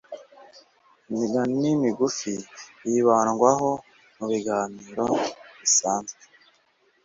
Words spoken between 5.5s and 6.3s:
bisanzwe